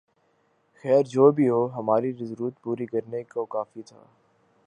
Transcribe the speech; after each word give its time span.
خیر 0.83 1.03
جو 1.05 1.29
بھی 1.31 1.49
ہو 1.49 1.65
ہماری 1.67 2.11
ضرورت 2.19 2.61
پوری 2.61 2.85
کرنے 2.85 3.23
کو 3.23 3.45
کافی 3.47 3.81
تھا 3.81 4.03